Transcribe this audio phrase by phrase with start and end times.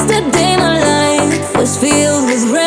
[0.00, 2.59] Yesterday my life was filled with rain.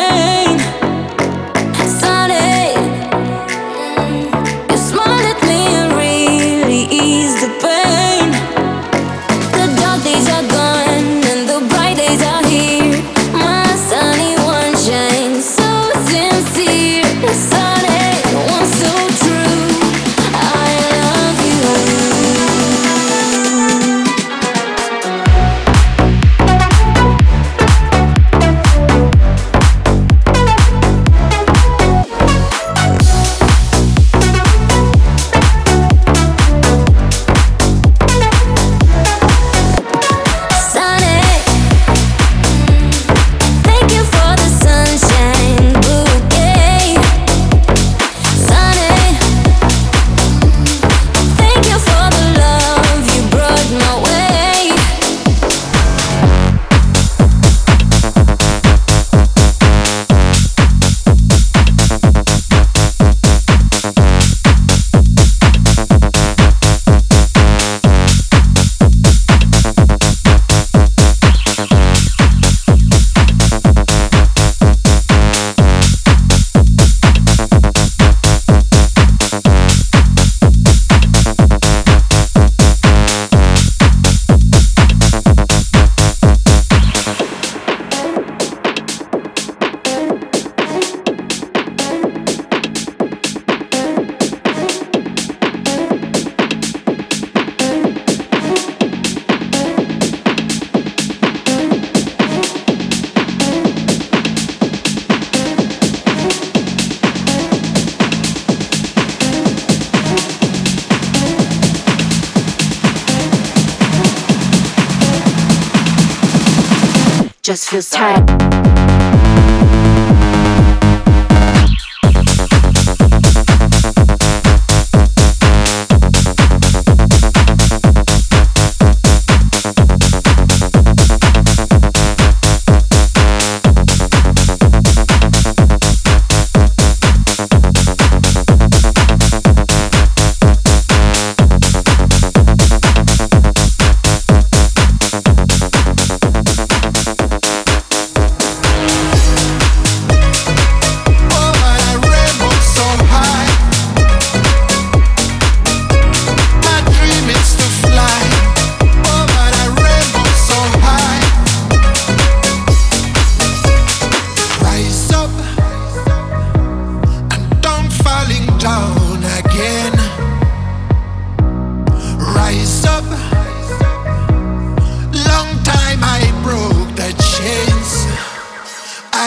[117.44, 118.53] Just feels tight.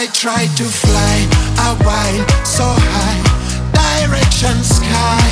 [0.00, 1.26] I try to fly,
[1.58, 3.18] I wind so high,
[3.74, 5.26] direction sky.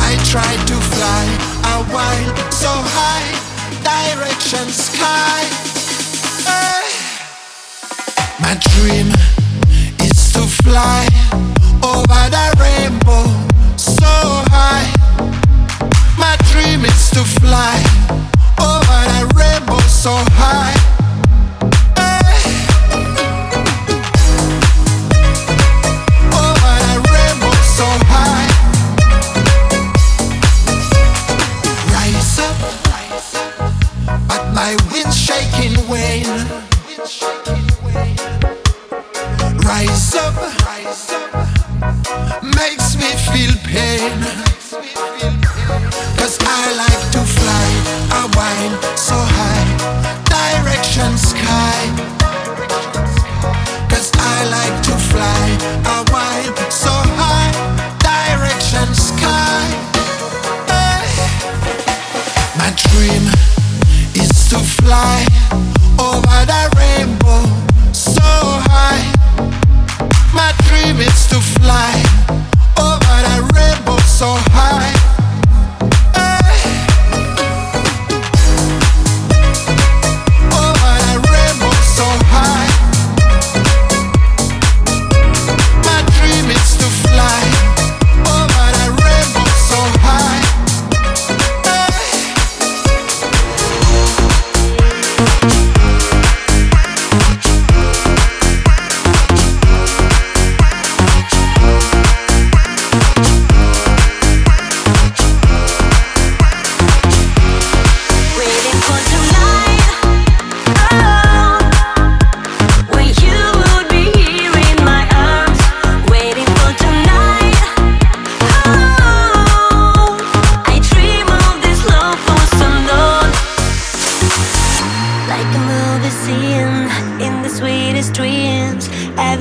[0.00, 1.24] I try to fly,
[1.68, 3.28] I wind so high,
[3.84, 5.44] direction sky.
[8.40, 9.12] My dream
[10.00, 11.04] is to fly
[11.84, 13.28] over the rainbow
[13.76, 14.08] so
[14.48, 14.88] high.
[16.16, 18.31] My dream is to fly.
[34.62, 36.28] by wind shaking wave.
[39.64, 40.36] Rise up,
[42.44, 44.41] makes me feel pain.
[71.02, 72.02] spirits to fly
[72.78, 75.01] oh, over that rainbow so high.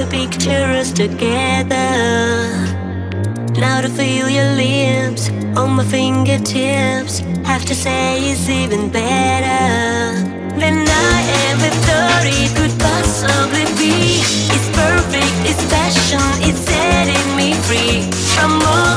[0.02, 1.92] the pictures together.
[3.60, 7.20] Now to feel your lips on my fingertips.
[7.44, 10.18] Have to say it's even better
[10.60, 14.22] than I am with thirty could possibly be.
[14.56, 18.10] It's perfect, it's passion, it's setting me free.
[18.40, 18.91] I'm.